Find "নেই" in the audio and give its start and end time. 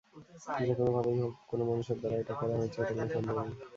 3.39-3.55